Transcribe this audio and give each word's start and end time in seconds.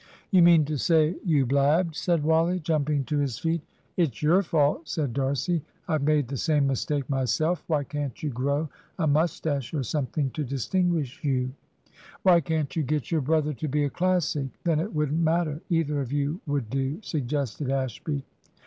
"You 0.31 0.41
mean 0.41 0.65
to 0.65 0.79
say 0.79 1.15
you 1.23 1.45
blabbed?" 1.45 1.95
said 1.95 2.23
Wally, 2.23 2.59
jumping 2.59 3.03
to 3.03 3.19
his 3.19 3.37
feet. 3.37 3.61
"It's 3.95 4.23
your 4.23 4.41
fault," 4.41 4.89
said 4.89 5.13
D'Arcy. 5.13 5.61
"I've 5.87 6.01
made 6.01 6.27
the 6.27 6.37
same 6.37 6.65
mistake 6.65 7.07
myself. 7.07 7.63
Why 7.67 7.83
can't 7.83 8.23
you 8.23 8.31
grow 8.31 8.67
a 8.97 9.05
moustache 9.05 9.75
or 9.75 9.83
something 9.83 10.31
to 10.31 10.43
distinguish 10.43 11.23
you?" 11.23 11.51
"Why 12.23 12.41
can't 12.41 12.75
you 12.75 12.81
get 12.81 13.11
your 13.11 13.21
brother 13.21 13.53
to 13.53 13.67
be 13.67 13.83
a 13.83 13.91
Classic! 13.91 14.47
then 14.63 14.79
it 14.79 14.91
wouldn't 14.95 15.21
matter 15.21 15.61
either 15.69 16.01
of 16.01 16.11
you 16.11 16.41
would 16.47 16.71
do," 16.71 16.97
suggested 17.03 17.69
Ashby. 17.69 18.23